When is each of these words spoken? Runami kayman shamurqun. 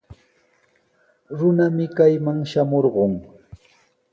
Runami 1.37 1.85
kayman 1.97 2.39
shamurqun. 2.51 3.13